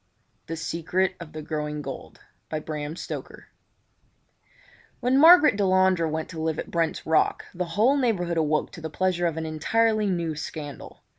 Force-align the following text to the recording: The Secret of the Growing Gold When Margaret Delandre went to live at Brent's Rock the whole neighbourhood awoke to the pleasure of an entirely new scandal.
The 0.47 0.55
Secret 0.57 1.13
of 1.19 1.31
the 1.33 1.43
Growing 1.43 1.83
Gold 1.83 2.21
When 2.49 2.95
Margaret 5.19 5.55
Delandre 5.55 6.09
went 6.09 6.27
to 6.29 6.41
live 6.41 6.57
at 6.57 6.71
Brent's 6.71 7.05
Rock 7.05 7.45
the 7.53 7.65
whole 7.77 7.95
neighbourhood 7.97 8.37
awoke 8.37 8.71
to 8.71 8.81
the 8.81 8.89
pleasure 8.89 9.27
of 9.27 9.37
an 9.37 9.45
entirely 9.45 10.07
new 10.07 10.33
scandal. 10.35 11.03